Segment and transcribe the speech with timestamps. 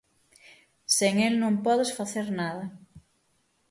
[0.95, 2.65] Sen el non podes facer nada.